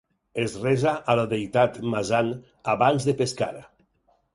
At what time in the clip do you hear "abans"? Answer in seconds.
2.77-3.11